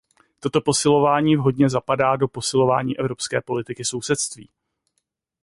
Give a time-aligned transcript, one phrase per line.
[0.39, 4.49] Toto posilování vhodně zapadá do posilování evropské politiky sousedství.